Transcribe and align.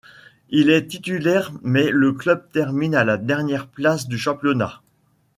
Il 0.49 0.65
y 0.65 0.71
est 0.71 0.87
titulaire 0.87 1.51
mais 1.61 1.91
le 1.91 2.11
club 2.13 2.49
termine 2.51 2.95
à 2.95 3.03
la 3.03 3.17
dernière 3.17 3.67
place 3.67 4.07
du 4.07 4.17
championnat. 4.17 4.81